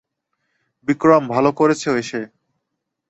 [0.87, 2.21] বিক্রম, ভালো করেছ এসে।